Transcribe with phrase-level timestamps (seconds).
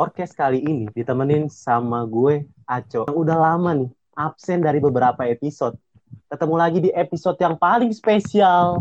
[0.00, 3.04] Orkes kali ini ditemenin sama gue, Aco.
[3.04, 5.76] Yang udah lama nih, absen dari beberapa episode.
[6.32, 8.80] Ketemu lagi di episode yang paling spesial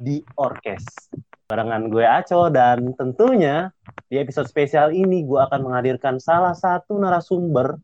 [0.00, 1.12] di Orkes.
[1.52, 3.76] Barengan gue Aco dan tentunya
[4.08, 7.76] di episode spesial ini gue akan menghadirkan salah satu narasumber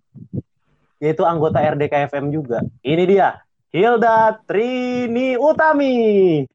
[1.04, 2.64] yaitu anggota RDKFM juga.
[2.80, 3.44] Ini dia,
[3.76, 6.48] Hilda Trini Utami.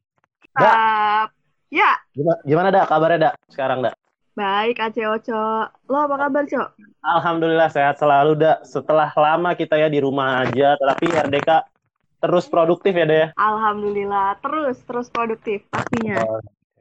[0.58, 1.30] Da.
[1.70, 2.02] Ya.
[2.10, 3.94] Gimana, gimana dak kabarnya dak sekarang dak?
[4.34, 5.70] Baik, Aceh Oco.
[5.86, 6.74] Lo apa kabar, Cok?
[7.06, 8.66] Alhamdulillah sehat selalu dak.
[8.66, 11.62] Setelah lama kita ya di rumah aja, tapi RDK
[12.18, 13.28] terus produktif ya dak ya.
[13.38, 16.18] Alhamdulillah, terus terus produktif pastinya.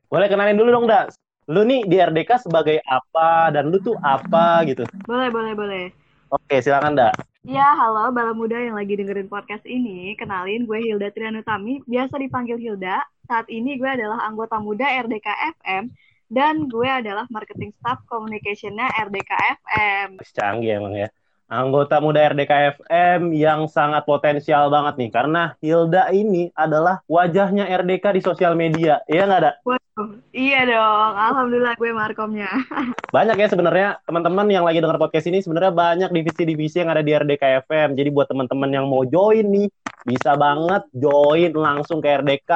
[0.10, 1.14] Boleh kenalin dulu dong dak.
[1.46, 4.90] Lu nih di RDK sebagai apa dan lu tuh apa gitu?
[5.06, 5.86] Boleh, boleh, boleh.
[6.34, 7.14] Oke, silakan dak.
[7.46, 10.18] Ya, halo Bala Muda yang lagi dengerin podcast ini.
[10.18, 13.06] Kenalin, gue Hilda Trianutami, biasa dipanggil Hilda.
[13.30, 15.28] Saat ini gue adalah anggota muda RDK
[15.62, 15.94] FM
[16.32, 19.32] dan gue adalah marketing staff communication-nya RDK
[19.64, 20.08] FM.
[20.36, 21.10] Canggih emang ya.
[21.54, 28.16] Anggota muda RDK FM yang sangat potensial banget nih karena Hilda ini adalah wajahnya RDK
[28.18, 29.06] di sosial media.
[29.06, 29.52] Iya nggak ada?
[29.62, 31.14] Waduh, iya dong.
[31.14, 32.50] Alhamdulillah gue markomnya.
[33.16, 37.14] Banyak ya sebenarnya teman-teman yang lagi dengar podcast ini sebenarnya banyak divisi-divisi yang ada di
[37.14, 37.94] RDK FM.
[37.94, 39.70] Jadi buat teman-teman yang mau join nih
[40.10, 42.52] bisa banget join langsung ke RDK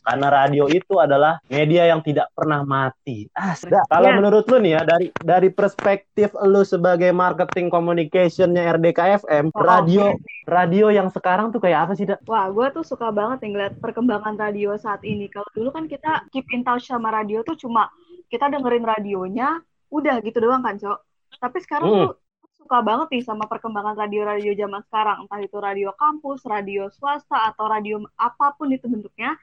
[0.00, 3.28] karena radio itu adalah media yang tidak pernah mati.
[3.36, 3.52] Ah,
[3.86, 4.16] kalau Yes.
[4.18, 10.16] menurut lu nih ya dari dari perspektif lu sebagai marketing communicationnya RDK FM, Oh, radio
[10.42, 12.18] radio yang sekarang tuh kayak apa sih, Dak?
[12.26, 15.28] Wah, gue tuh suka banget nih ngeliat perkembangan radio saat ini.
[15.28, 17.86] Kalau dulu kan kita keep in touch sama radio tuh cuma
[18.26, 20.98] kita dengerin radionya, udah gitu doang kan, Cok.
[21.38, 22.00] Tapi sekarang Hmm.
[22.08, 22.12] tuh
[22.58, 25.26] suka banget nih sama perkembangan radio-radio zaman sekarang.
[25.26, 29.34] Entah itu radio kampus, radio swasta, atau radio apa pun itu bentuknya.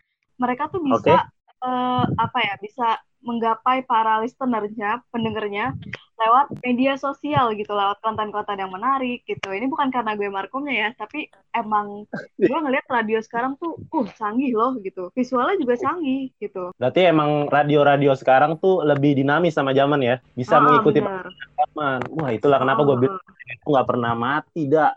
[0.41, 1.29] Mereka tuh bisa, Oke.
[1.65, 2.85] eh, apa ya, bisa
[3.27, 5.75] menggapai para listenernya, pendengarnya,
[6.19, 9.47] lewat media sosial gitu, lewat konten-konten yang menarik gitu.
[9.51, 12.07] Ini bukan karena gue markomnya ya, tapi emang
[12.47, 17.29] gue ngeliat radio sekarang tuh uh canggih loh gitu visualnya juga canggih gitu Berarti emang
[17.55, 21.99] radio-radio sekarang tuh lebih dinamis sama zaman ya, bisa Ah, mengikuti zaman.
[22.19, 23.19] Wah, itulah kenapa gue Ah, bilang
[23.55, 24.91] itu nggak pernah mati, Dak.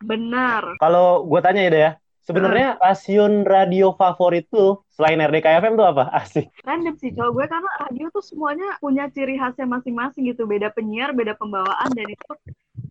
[0.00, 1.90] bener Kalau gue tanya ya, Dak ya,
[2.26, 6.10] sebenarnya stasiun radio favorit tuh selain RDK FM tuh apa?
[6.20, 6.50] Asik.
[6.66, 11.14] random sih cowok gue karena radio tuh semuanya punya ciri khasnya masing-masing gitu beda penyiar
[11.14, 12.32] beda pembawaan dan itu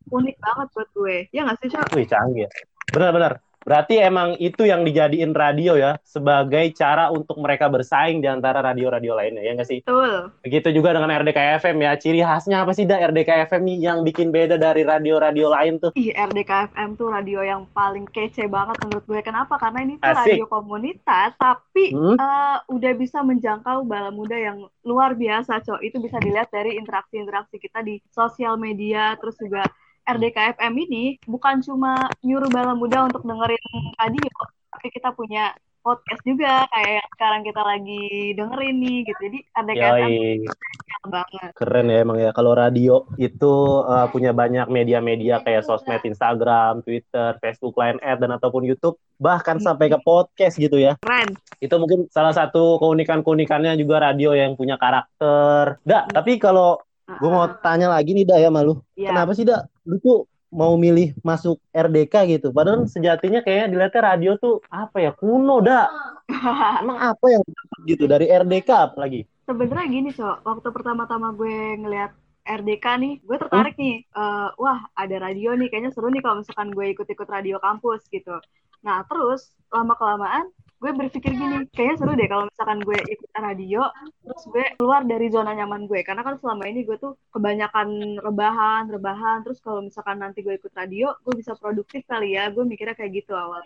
[0.09, 2.49] unik banget buat gue ya nggak sih cowok Wih, canggih ya.
[2.95, 3.41] Benar-benar.
[3.65, 9.17] Berarti emang itu yang dijadiin radio ya sebagai cara untuk mereka bersaing di antara radio-radio
[9.17, 9.81] lainnya, ya nggak sih?
[9.81, 11.91] betul Begitu juga dengan RDK FM ya.
[11.97, 13.01] Ciri khasnya apa sih, Dak?
[13.09, 15.89] RDK FM nih yang bikin beda dari radio-radio lain tuh?
[15.97, 19.21] Ih, RDK FM tuh radio yang paling kece banget menurut gue.
[19.25, 19.57] Kenapa?
[19.57, 20.37] Karena ini tuh Asik.
[20.37, 22.21] radio komunitas, tapi Hmm?
[22.21, 25.81] eh, udah bisa menjangkau bala muda yang luar biasa, Cok.
[25.81, 29.65] Itu bisa dilihat dari interaksi-interaksi kita di sosial media, terus juga
[30.05, 33.65] RDK FM ini bukan cuma nyuruh bala muda untuk dengerin
[33.97, 34.29] radio,
[34.69, 39.19] tapi kita punya podcast juga kayak yang sekarang kita lagi dengerin nih gitu.
[39.29, 40.37] Jadi RDK FM Yoi.
[40.45, 41.49] keren banget.
[41.53, 42.29] Keren ya emang ya.
[42.33, 43.53] Kalau radio itu
[43.85, 48.97] uh, punya banyak media-media kayak sosmed Instagram, Twitter, Facebook, Line Ad, dan ataupun YouTube.
[49.21, 50.97] Bahkan sampai ke podcast gitu ya.
[51.05, 51.37] Keren.
[51.61, 55.77] Itu mungkin salah satu keunikan-keunikannya juga radio yang punya karakter.
[55.85, 58.81] Da, tapi kalau gue mau tanya lagi nih, Da ya malu.
[58.97, 59.13] Iya.
[59.13, 59.69] Kenapa sih, Da?
[59.85, 60.25] Lu tuh
[60.55, 62.47] mau milih masuk RDK gitu.
[62.55, 65.91] Padahal sejatinya kayaknya dilihatnya radio tuh apa ya kuno dah.
[66.81, 67.41] Emang apa yang
[67.83, 69.27] gitu dari RDK apalagi?
[69.45, 70.41] Sebenarnya gini, Cok.
[70.41, 72.11] Waktu pertama-tama gue ngeliat
[72.45, 74.05] RDK nih, gue tertarik nih.
[74.05, 78.39] Eh, wah, ada radio nih, kayaknya seru nih kalau misalkan gue ikut-ikut radio kampus gitu.
[78.81, 83.81] Nah, terus lama-kelamaan gue berpikir gini, kayaknya seru deh kalau misalkan gue ikut radio,
[84.21, 85.99] terus gue keluar dari zona nyaman gue.
[86.03, 89.41] Karena kan selama ini gue tuh kebanyakan rebahan, rebahan.
[89.47, 92.51] Terus kalau misalkan nanti gue ikut radio, gue bisa produktif kali ya.
[92.51, 93.63] Gue mikirnya kayak gitu awal.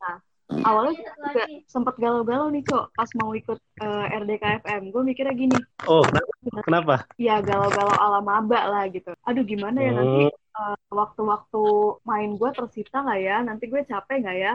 [0.00, 0.16] Nah,
[0.62, 4.82] awalnya juga sempat galau-galau nih, Cok, pas mau ikut eh, RDK FM.
[4.94, 6.04] Gue mikirnya gini, Oh,
[6.64, 7.04] kenapa?
[7.18, 9.10] ya galau-galau ala maba lah gitu.
[9.26, 11.62] Aduh gimana ya nanti Hmm, eh, waktu-waktu
[12.06, 13.36] main gue tersita nggak ya?
[13.42, 14.52] Nanti gue capek nggak ya?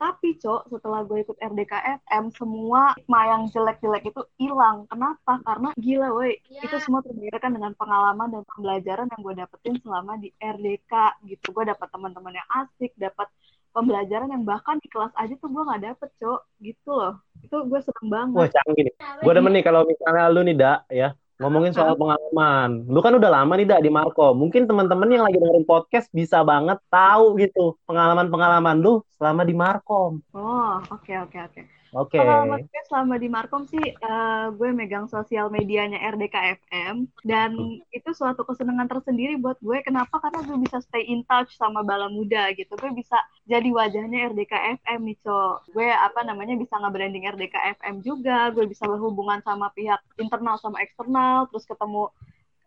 [0.00, 1.72] Tapi cok, setelah gue ikut RDK
[2.08, 4.88] FM, semua stigma yang jelek-jelek itu hilang.
[4.88, 5.44] Kenapa?
[5.44, 10.32] Karena gila woi, itu semua terbiarkan dengan pengalaman dan pembelajaran yang gue dapetin selama di
[10.40, 11.52] RDK gitu.
[11.52, 13.28] Gue dapat teman-teman yang asik, dapat
[13.76, 17.14] pembelajaran yang bahkan di kelas aja tuh gue nggak dapet cok, gitu loh.
[17.44, 18.40] Itu gue seneng banget.
[18.40, 18.94] Wah, canggih nih.
[19.20, 21.12] Gue demen nih kalau misalnya lu nih, Da, ya.
[21.40, 22.84] Ngomongin soal pengalaman.
[22.84, 24.36] Lu kan udah lama nih, Da, di Marco.
[24.36, 30.20] Mungkin teman-teman yang lagi dengerin podcast bisa banget tahu gitu pengalaman-pengalaman lu selama di Markom.
[30.36, 31.79] Oh, oke oke oke.
[31.90, 32.22] Oke.
[32.22, 37.50] Pengalaman gue selama di Markom sih, eh, gue megang sosial medianya RDK FM dan
[37.90, 39.82] itu suatu kesenangan tersendiri buat gue.
[39.82, 40.22] Kenapa?
[40.22, 42.78] Karena gue bisa stay in touch sama bala muda gitu.
[42.78, 43.18] Gue bisa
[43.50, 45.74] jadi wajahnya RDK FM nih, Cok.
[45.74, 48.54] Gue apa namanya bisa nge-branding RDK FM juga.
[48.54, 52.06] Gue bisa berhubungan sama pihak internal sama eksternal, terus ketemu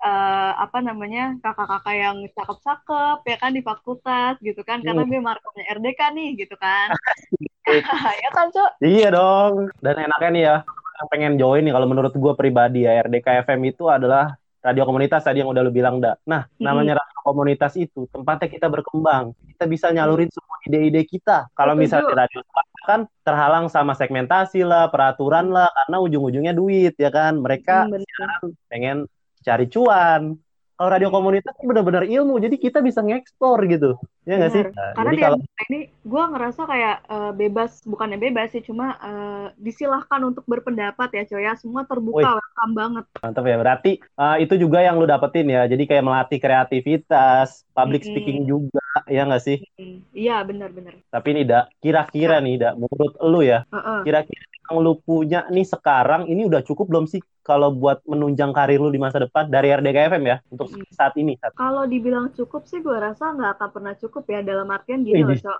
[0.03, 5.65] eh, apa namanya kakak-kakak yang cakep-cakep ya kan di fakultas gitu kan karena gue markomnya
[5.75, 6.87] RDK nih gitu kan
[8.23, 9.53] ya kan cok Iya dong.
[9.79, 10.55] Dan enaknya nih ya,
[10.99, 15.23] yang pengen join nih kalau menurut gue pribadi ya, RDK FM itu adalah radio komunitas
[15.27, 16.15] tadi yang udah lu bilang, dah.
[16.27, 16.63] Nah, Mhm.
[16.63, 19.31] namanya radio komunitas itu tempatnya kita berkembang.
[19.55, 21.47] Kita bisa nyalurin semua ide-ide kita.
[21.55, 22.39] Kalau misalnya di radio
[22.83, 27.39] kan terhalang sama segmentasi lah, peraturan lah, karena ujung-ujungnya duit ya kan.
[27.39, 28.97] Mereka Hmm, pengen
[29.43, 30.39] cari cuan.
[30.73, 33.93] Kalau radio komunitas benar-benar ilmu, jadi kita bisa ngekspor gitu.
[34.25, 34.63] Ya nggak sih?
[34.73, 35.37] Nah, Karena jadi di kalau
[35.69, 41.23] ini gue ngerasa kayak eh, bebas, bukannya bebas sih, cuma eh, disilahkan untuk berpendapat ya
[41.29, 41.53] coy ya.
[41.55, 42.35] Semua terbuka, Wih.
[42.41, 43.05] welcome banget.
[43.21, 45.63] Mantap ya, berarti uh, itu juga yang lu dapetin ya.
[45.69, 48.11] Jadi kayak melatih kreativitas, public Mm-mm.
[48.11, 49.57] speaking juga, ya nggak sih?
[49.79, 50.93] Hmm, Iya benar-benar.
[51.09, 53.99] Tapi nih, Dak, kira-kira nih, Dak, menurut lu ya, Heeh.
[54.07, 58.79] kira-kira yang lu punya nih sekarang, ini udah cukup belum sih kalau buat menunjang karir
[58.79, 60.87] lu di masa depan dari RDK FM ya, untuk Mm.
[60.95, 61.35] saat ini?
[61.35, 61.53] Saat...
[61.59, 65.35] Kalau dibilang cukup sih gue rasa nggak akan pernah cukup ya dalam artian gini loh
[65.35, 65.59] cok.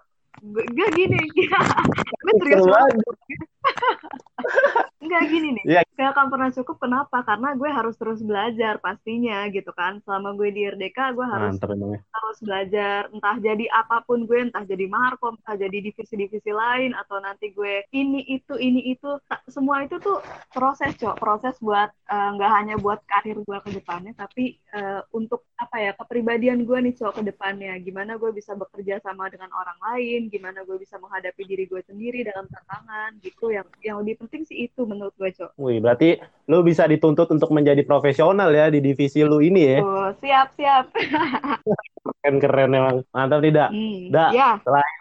[0.50, 1.20] Gak gini,
[2.24, 3.16] gue serius banget.
[5.04, 5.82] Enggak gini nih, Iya.
[6.00, 6.80] gak akan pernah cukup.
[6.80, 7.18] Kenapa?
[7.28, 10.00] Karena gue harus terus belajar pastinya gitu kan.
[10.08, 12.00] Selama gue di RDK, gue harus Mantap ya.
[12.00, 17.20] harus belajar entah jadi apa pun gue entah jadi markom entah jadi divisi-divisi lain atau
[17.20, 19.20] nanti gue ini itu ini itu
[19.52, 20.18] semua itu tuh
[20.50, 25.46] proses cok proses buat eh, nggak hanya buat karir gue ke depannya tapi eh, untuk
[25.60, 29.78] apa ya kepribadian gue nih cok ke depannya gimana gue bisa bekerja sama dengan orang
[29.94, 34.42] lain gimana gue bisa menghadapi diri gue sendiri dalam tantangan gitu yang yang lebih penting
[34.44, 38.80] sih itu menurut gue cok Wih, berarti lu bisa dituntut untuk menjadi profesional ya di
[38.80, 39.80] divisi lu ini ya.
[39.80, 40.86] Tuh, siap siap
[42.20, 42.96] Keren-keren emang.
[43.10, 43.70] Mantap nih, Dak.
[43.72, 44.32] hmm, Dak.
[44.32, 44.50] ya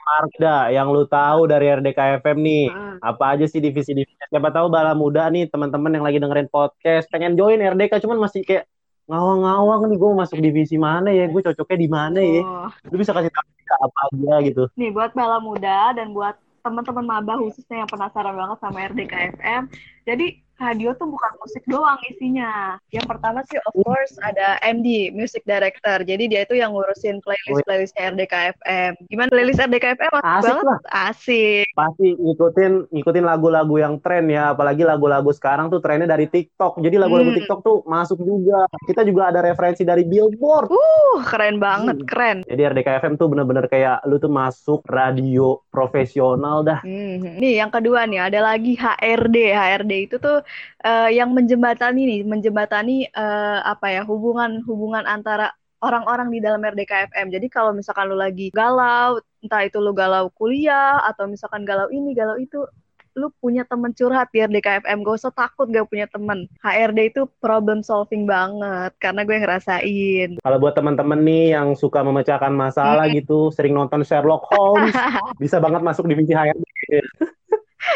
[0.03, 2.65] Marda, yang lu tahu dari RDK FM nih.
[2.69, 2.95] Heeh.
[3.03, 7.35] apa aja sih divisi-divisi siapa tahu bala muda nih teman-teman yang lagi dengerin podcast pengen
[7.35, 8.71] join RDK cuman masih kayak
[9.05, 12.71] ngawang-ngawang nih gue masuk divisi mana ya gue cocoknya di mana ya Oh.
[12.87, 13.47] lu bisa kasih tahu
[13.83, 18.59] apa aja gitu Nih buat bala muda dan buat teman-teman maba khususnya yang penasaran banget
[18.63, 19.63] sama RDK FM.
[20.07, 20.27] Jadi
[20.63, 22.53] radio tuh bukan musik doang isinya.
[22.89, 26.01] Yang pertama sih of course ada MD, Music Director.
[26.01, 28.91] Jadi dia itu yang ngurusin playlist-playlistnya RDK FM.
[29.07, 30.13] Gimana playlist RDK FM?
[30.15, 30.65] Asik, Asik banget.
[30.65, 30.79] lah.
[31.05, 31.67] Asik.
[31.73, 36.97] pasti ngikutin ngikutin lagu-lagu yang tren ya apalagi lagu-lagu sekarang tuh trennya dari TikTok jadi
[36.99, 37.39] lagu-lagu Hmm.
[37.39, 42.07] TikTok tuh masuk juga kita juga ada referensi dari Billboard Uh, keren banget, Hmm.
[42.07, 42.37] keren.
[42.45, 47.69] jadi RDK FM tuh bener-bener kayak lu tuh masuk radio profesional dah Hmm, Nih yang
[47.69, 49.37] kedua nih ada lagi HRD.
[49.51, 50.45] HRD itu tuh
[50.85, 55.53] eh, yang menjembatani nih, menjembatani eh, apa ya hubungan-hubungan antara
[55.83, 57.35] orang-orang di dalam RDK FM.
[57.35, 62.15] Jadi kalau misalkan lu lagi galau, entah itu lu galau kuliah atau misalkan galau ini,
[62.15, 62.63] galau itu,
[63.13, 65.05] lu punya temen curhat di RDK FM.
[65.05, 66.49] Gak usah takut gak punya temen.
[66.65, 70.31] HRD itu problem solving banget karena gue ngerasain.
[70.41, 74.95] Kalau buat teman-teman nih yang suka memecahkan masalah gitu, sering nonton Sherlock Holmes,
[75.43, 76.65] bisa banget masuk divisi HRD.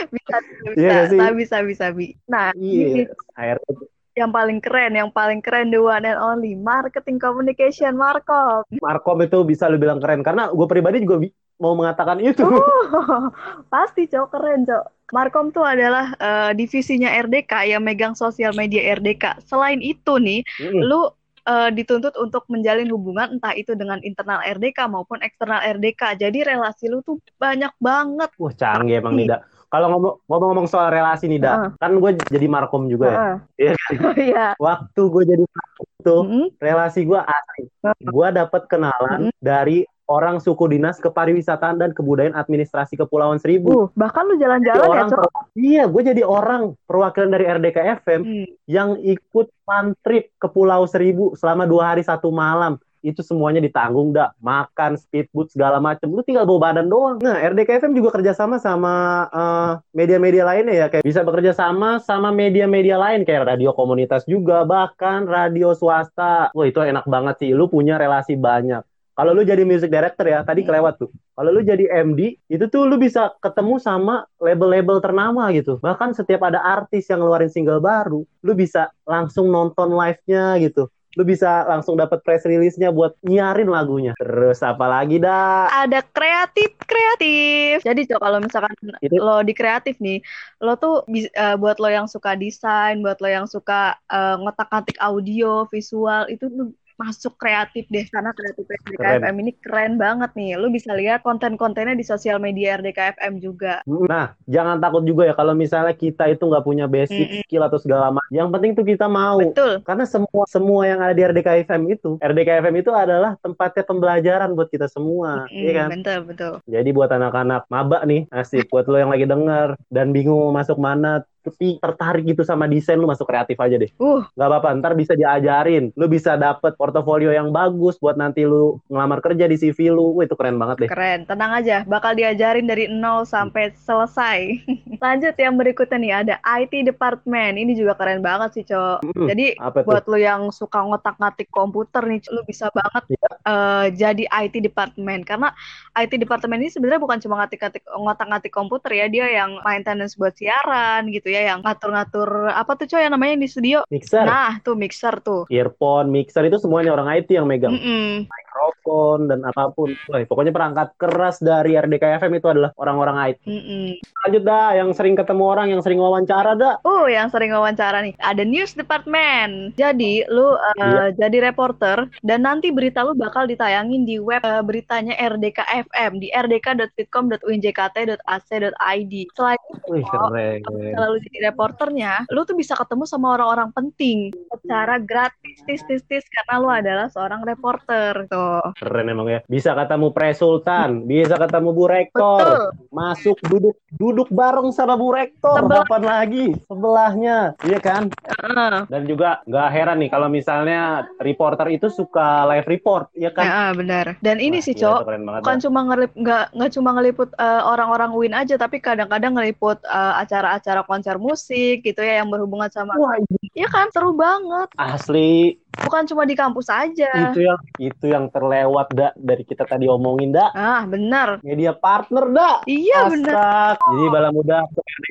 [0.08, 1.18] Bisa, bisa, Iya gak sih?
[1.18, 2.06] bisa, bisa, bisa, Bi.
[2.26, 3.66] Nah, ini Iya, HRD.
[3.70, 3.88] tuh.
[4.16, 8.64] yang paling keren, yang paling keren the one and only marketing communication Markom.
[8.80, 11.20] Markom itu bisa lu bilang keren karena gue pribadi juga
[11.56, 12.40] mau mengatakan itu.
[12.40, 13.28] Oh,
[13.72, 15.12] pasti cok keren cok.
[15.12, 19.44] Markom tuh adalah eh, divisinya RDK yang megang sosial media RDK.
[19.44, 20.80] Selain itu nih, Mm.
[20.80, 21.12] lu
[21.44, 26.16] eh, dituntut untuk menjalin hubungan entah itu dengan internal RDK maupun eksternal RDK.
[26.18, 28.32] Jadi relasi lu tuh banyak banget.
[28.34, 29.28] Wah canggih emang nih.
[29.66, 31.70] Kalau ngomong- ngomong-ngomong soal relasi nih, Dak, Heeh.
[31.76, 33.18] kan gue jadi Markom juga ya.
[33.18, 33.36] Heeh.
[33.56, 33.72] Iya
[34.28, 34.46] Iya.
[34.56, 36.46] Waktu gue jadi Markom tuh, Mm-mm.
[36.56, 37.62] relasi gue asli.
[38.00, 43.68] Gue dapet kenalan dari orang suku dinas kepariwisataan dan kebudayaan administrasi Kepulauan Seribu.
[43.68, 45.30] Uh, bahkan lu jalan-jalan ya cok.
[45.52, 48.46] iya, gue jadi orang perwakilan dari RDK FM Hmm.
[48.64, 52.78] yang ikut fun trip ke Pulau Seribu selama dua hari satu malam.
[53.06, 54.34] Itu semuanya ditanggung, dak.
[54.42, 56.10] Makan, speedboat, segala macem.
[56.10, 57.22] Lu tinggal bawa badan doang.
[57.22, 58.94] Nah, RDK FM juga kerjasama sama
[59.30, 60.86] eh, media-media lainnya ya.
[60.90, 63.22] Kayak bisa bekerja sama sama media-media lain.
[63.22, 66.50] Kayak radio komunitas juga, bahkan radio swasta.
[66.50, 67.50] Wah, itu enak banget sih.
[67.54, 68.82] Lu punya relasi banyak.
[69.16, 71.08] Kalau lu jadi music director ya, tadi kelewat tuh.
[71.32, 75.80] Kalau lu jadi MD, itu tuh lu bisa ketemu sama label-label ternama gitu.
[75.80, 80.92] Bahkan setiap ada artis yang ngeluarin single baru, lu bisa langsung nonton live-nya gitu.
[81.16, 84.12] Lu bisa langsung dapat press release-nya buat nyiarin lagunya.
[84.20, 85.72] Terus apa lagi dah?
[85.88, 87.80] Ada kreatif kreatif.
[87.80, 90.20] Jadi cok kalau misalkan Itu- lo di kreatif nih,
[90.60, 95.64] lo tuh eh, buat lo yang suka desain, buat lo yang suka eh, ngotak-ngatik audio,
[95.72, 100.56] visual, itu tuh masuk kreatif deh karena kreatif RDKFM ini keren banget nih.
[100.60, 103.84] Lo bisa lihat konten-kontennya di sosial media RDKFM juga.
[103.86, 107.42] Nah, jangan takut juga ya kalau misalnya kita itu nggak punya basic Mm-mm.
[107.46, 108.32] skill atau segala macam.
[108.34, 109.38] Yang penting tuh kita mau.
[109.38, 109.72] Betul.
[109.86, 114.90] Karena semua semua yang ada di RDKFM itu, RDKFM itu adalah tempatnya pembelajaran buat kita
[114.90, 115.88] semua, Mm, iya kan?
[115.94, 116.52] betul, betul.
[116.66, 120.78] Jadi buat anak-anak maba nih, asik buat lo yang lagi denger dan bingung mau masuk
[120.82, 123.90] mana, tapi tertarik gitu sama desain, lu masuk kreatif aja deh.
[123.96, 125.94] Uh, Gak apa-apa, ntar bisa diajarin.
[125.94, 130.18] Lu bisa dapet portofolio yang bagus buat nanti lu ngelamar kerja di CV lu.
[130.18, 130.88] Wah, itu keren banget deh.
[130.90, 131.20] keren.
[131.24, 134.38] Tenang aja, bakal diajarin dari nol sampai selesai.
[135.04, 137.54] Lanjut yang berikutnya nih, ada IT Department.
[137.56, 138.98] Ini juga keren banget sih, Cok.
[139.12, 139.84] Hmm, Jadi tuh?
[139.84, 143.28] buat lo yang suka ngotak-ngatik komputer nih, lo bisa banget Iya.
[143.44, 145.52] eh, jadi IT department karena
[145.94, 151.06] IT department ini sebenarnya bukan cuma ngatik-ngatik ngotak-ngatik komputer ya, dia yang maintenance buat siaran
[151.12, 153.78] gitu ya, yang ngatur-ngatur apa tuh coy yang namanya di studio.
[153.86, 155.44] Mixer, Nah, tuh mixer tuh.
[155.48, 157.72] earphone, mixer itu semuanya orang IT yang megang.
[157.72, 158.24] Mm-mm.
[158.26, 159.92] Mikrofon dan apa pun.
[160.08, 163.38] Wah, pokoknya perangkat keras dari RDKFM itu adalah orang-orang IT.
[163.44, 163.86] Mm-mm.
[164.24, 166.74] Lanjut dah, yang sering ketemu orang, yang sering wawancara dah.
[166.82, 168.14] Oh, yang sering wawancara nih.
[168.16, 169.76] Ada news department.
[169.76, 171.12] Jadi, lu uh, Iya.
[171.18, 179.14] jadi reporter dan nanti berita lu bakal ditayangin di web uh, beritanya RDKFM di rdk.fitcom.unjkt.ac.id.
[179.34, 180.60] Selain itu, Wih, keren.
[180.64, 186.02] kalau lu jadi reporternya, lu tuh bisa ketemu sama orang-orang penting secara gratis, tis, tis,
[186.06, 188.30] tis, karena lu adalah seorang reporter.
[188.30, 188.70] Tuh.
[188.78, 189.40] Keren emang ya.
[189.50, 192.46] Bisa ketemu Presultan, bisa ketemu Bu Rektor.
[192.46, 192.94] Betul.
[192.94, 195.66] Masuk duduk duduk bareng sama Bu Rektor.
[195.66, 195.82] Sebelah.
[195.82, 196.46] Kapan lagi?
[196.70, 197.38] Sebelahnya.
[197.66, 198.02] Iya kan?
[198.46, 198.86] Heeh.
[198.86, 203.44] Dan juga nggak heran nih kalau misalnya reporter itu suka live report, ya kan?
[203.44, 204.06] Heeh, benar.
[204.22, 205.02] Dan ini Wah, sih, gila, Cok,
[205.42, 205.62] bukan dah.
[205.66, 210.86] cuma ngelip nggak nggak cuma ngeliput eh, orang-orang Win aja tapi kadang-kadang ngeliput eh, acara-acara
[210.86, 213.16] konser musik gitu ya yang berhubungan sama Wah,
[213.56, 213.68] Iya.
[213.72, 213.88] Kan?
[213.88, 214.68] Seru banget.
[214.76, 215.56] Asli.
[215.76, 217.32] Bukan cuma di kampus aja.
[217.32, 220.52] Itu yang itu yang terlewat dak dari kita tadi omongin dak.
[220.52, 221.40] ah benar.
[221.44, 222.58] Media partner dak.
[222.64, 223.76] iya benar.
[223.76, 224.64] Jadi bala muda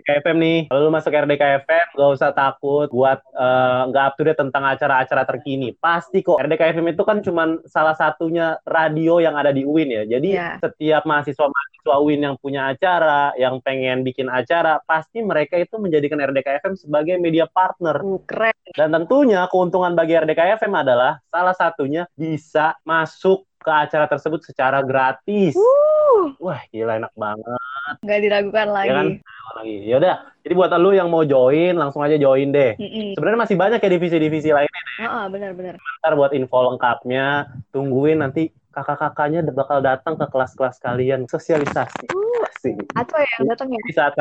[0.05, 0.59] RDKFM nih.
[0.69, 5.25] Kalau lu masuk RDKFM, gak usah takut buat eh, nggak up to date tentang acara-acara
[5.25, 5.73] terkini.
[5.81, 6.37] Pasti kok.
[6.37, 10.03] RDKFM itu kan cuman salah satunya radio yang ada di UIN ya.
[10.05, 10.61] Jadi Iya.
[10.61, 16.77] setiap mahasiswa-mahasiswa UIN yang punya acara, yang pengen bikin acara, pasti mereka itu menjadikan RDKFM
[16.77, 17.97] sebagai media partner.
[18.05, 24.45] Uh, keren Dan tentunya keuntungan bagi RDKFM adalah salah satunya bisa masuk ke acara tersebut
[24.45, 25.57] secara gratis.
[25.57, 27.57] uh Wah, gila enak banget
[28.01, 29.07] nggak diragukan lagi kan?
[29.55, 29.75] Lagi.
[29.87, 32.75] Yaudah, jadi buat lu yang mau join, langsung aja join deh.
[32.75, 33.15] Mm-mm.
[33.15, 34.83] Sebenarnya masih banyak ya divisi-divisi lainnya.
[35.01, 41.25] Ah, ah, benar-benar Ntar buat info lengkapnya, tungguin nanti kakak-kakaknya bakal datang ke kelas-kelas kalian
[41.31, 42.11] sosialisasi.
[42.51, 42.75] Asik.
[42.93, 44.13] Atau yang datang ya Di saat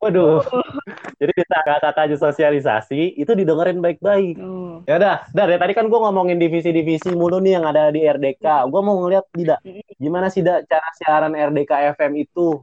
[0.00, 0.44] Waduh.
[1.20, 4.36] Jadi di saat kakak-kakaknya sosialisasi, itu didengerin baik-baik.
[4.36, 4.84] Oh.
[4.84, 8.68] Ya udah, Dar, ya tadi kan gue ngomongin divisi-divisi mulu nih yang ada di RDK.
[8.68, 9.64] Gue mau ngeliat tidak
[9.96, 12.60] gimana sih dak cara siaran RDK FM itu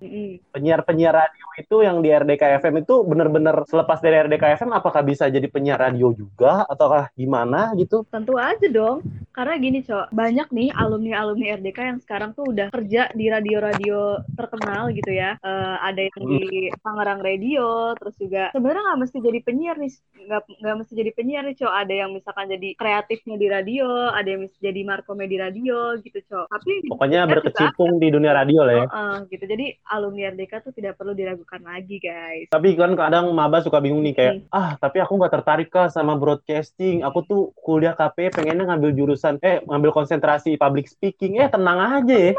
[0.54, 5.26] penyiar-penyiar radio itu yang di RDK FM itu bener-bener selepas dari RDK FM apakah bisa
[5.34, 8.06] jadi penyiar radio juga ataukah gimana gitu?
[8.14, 9.02] Tentu aja dong,
[9.34, 14.94] karena gini cok, banyak nih alumni-alumni RDK yang sekarang tuh udah kerja di radio-radio terkenal
[14.94, 15.34] gitu ya.
[15.42, 19.92] Eh, ada yang di Tangerang Radio, terus juga sebenarnya nggak mesti jadi penyiar nih,
[20.28, 21.74] nggak nggak mesti jadi penyiar nih cok.
[21.74, 26.20] Ada yang misalkan jadi kreatifnya di radio, ada yang mesti jadi markomnya di radio gitu
[26.20, 26.46] cok.
[26.52, 28.88] Tapi Pokoknya berkecimpung di dunia radio lah ya.
[28.92, 29.44] Heeh, gitu.
[29.48, 32.52] Jadi alumni RDK tuh tidak perlu diragukan lagi guys.
[32.52, 36.20] Tapi kan kadang maba suka bingung nih kayak, ah tapi aku nggak tertarik kah sama
[36.20, 37.02] broadcasting.
[37.08, 41.40] Aku tuh kuliah KP pengennya ngambil jurusan, eh ngambil konsentrasi public speaking.
[41.40, 42.34] Eh tenang aja ya.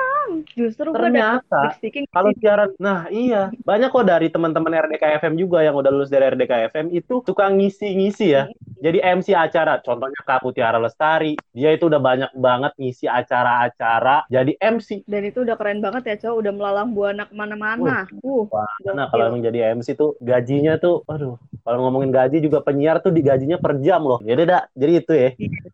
[0.54, 3.54] Justru Ternyata speaking kalau siaran, nah iya.
[3.62, 7.46] Banyak kok dari teman-teman RDK FM juga yang udah lulus dari RDK FM itu suka
[7.52, 8.50] ngisi-ngisi ya.
[8.84, 14.52] Jadi MC acara, contohnya Kak Putiara Lestari, dia itu udah banyak banget ngisi acara-acara jadi
[14.60, 15.08] MC.
[15.08, 18.04] dan itu udah keren banget ya cowok udah melalang buana ke mana-mana.
[18.20, 18.44] Uh,
[18.92, 23.08] Nah kalau emang jadi MC tuh gajinya tuh, aduh, kalau ngomongin gaji juga penyiar tuh
[23.08, 24.20] digajinya per jam loh.
[24.20, 25.30] Jadi dak, jadi itu ya.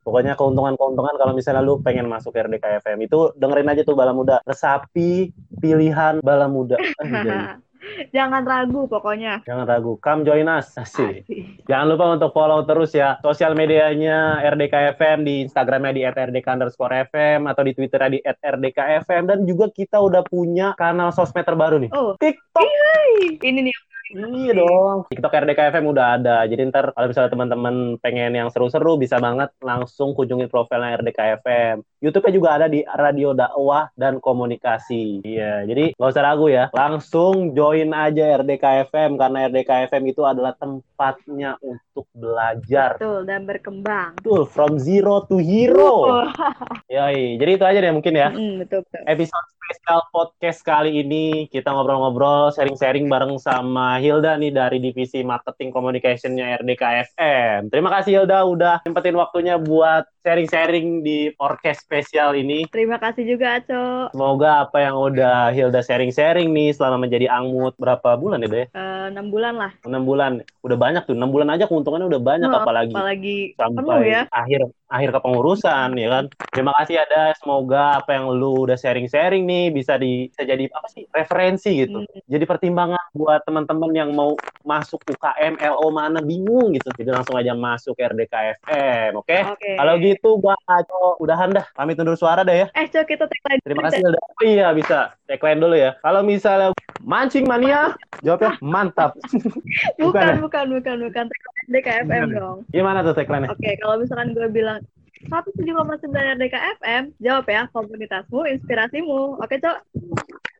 [0.06, 4.38] Pokoknya keuntungan-keuntungan kalau misalnya lu pengen masuk RDK FM itu dengerin aja tuh Bala Muda.
[4.46, 6.78] Resapi pilihan Bala Muda.
[8.16, 9.40] Jangan ragu pokoknya.
[9.44, 10.76] Jangan ragu, come join us.
[10.76, 11.24] Asik.
[11.24, 11.64] Asik.
[11.66, 17.08] Jangan lupa untuk follow terus ya sosial medianya RDK FM di Instagramnya di @rdk underscore
[17.08, 21.80] FM atau di Twitternya di @rdk FM dan juga kita udah punya kanal sosmed terbaru
[21.80, 22.64] nih Oh, TikTok.
[22.64, 23.38] hai.
[23.40, 23.74] ini nih.
[24.10, 25.06] Iya dong.
[25.06, 26.42] TikTok RDK FM udah ada.
[26.42, 31.76] Jadi ntar kalau misalnya teman-teman pengen yang seru-seru bisa banget langsung kunjungi profilnya RDK FM.
[32.00, 35.20] YouTube-nya juga ada di Radio Dakwah dan Komunikasi.
[35.20, 36.72] Iya, jadi nggak usah ragu ya.
[36.72, 42.96] Langsung join aja RDK FM karena RDK FM itu adalah tempatnya untuk belajar.
[42.96, 44.16] Betul, dan berkembang.
[44.16, 46.24] Betul, from zero to hero.
[46.24, 46.24] Oh.
[46.96, 48.32] Yoi, jadi itu aja deh mungkin ya.
[48.32, 49.04] Mm, betul, betul.
[49.04, 55.70] Episode spesial podcast kali ini kita ngobrol-ngobrol, sharing-sharing bareng sama Hilda nih dari divisi marketing
[55.70, 56.82] communicationnya RDK
[57.14, 57.70] FM.
[57.70, 62.68] Terima kasih Hilda udah nyempetin waktunya buat sharing-sharing di podcast spesial ini.
[62.68, 64.12] Terima kasih juga, Aco.
[64.12, 68.66] Semoga apa yang udah Hilda sharing-sharing nih selama menjadi angmut berapa bulan ya, Deh?
[68.70, 69.72] Eh, enam bulan lah.
[69.84, 70.44] 6 bulan.
[70.60, 74.22] Udah banyak tuh, 6 bulan aja keuntungannya udah banyak Oh, apalagi Apalagi sampai penuh ya.
[74.34, 74.60] akhir
[74.90, 76.24] akhir kepengurusan ya kan.
[76.50, 80.88] Terima kasih ada semoga apa yang lu udah sharing-sharing nih bisa di bisa jadi apa
[80.90, 82.02] sih referensi gitu.
[82.02, 82.20] Hmm.
[82.26, 84.34] Jadi pertimbangan buat teman-teman yang mau
[84.66, 86.90] masuk UKM LO mana bingung gitu.
[86.98, 88.34] Jadi langsung aja masuk RDK
[88.66, 89.38] FM, oke?
[89.54, 89.70] Oke.
[89.78, 91.66] Kalau gitu gua Aco udahan dah.
[91.76, 92.66] Pamit undur suara deh ya.
[92.74, 94.22] Eh, Cok, kita tagline Terima kasih udah.
[94.22, 95.14] Oh iya bisa.
[95.30, 95.94] Tagline dulu ya.
[96.02, 96.74] Kalau misalnya
[97.04, 99.14] mancing mania, jawabnya mantap.
[100.00, 100.34] Bukan, Bukan ya?
[100.40, 101.24] bukan, bukan, bukan.
[101.70, 102.40] DKFM Bukan ya?
[102.42, 102.58] dong.
[102.74, 103.54] Gimana tuh tagline-nya?
[103.54, 104.82] Oke, kalau misalkan gue bilang
[105.30, 109.38] 107,9 DKFM, jawab ya, komunitasmu, inspirasimu.
[109.38, 109.76] Oke, Cok?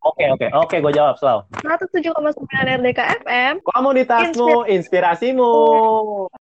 [0.01, 1.45] Oke oke oke gue jawab selalu.
[1.61, 3.55] 107,9 RDK FM.
[3.61, 5.53] Komunitasmu, inspirasimu.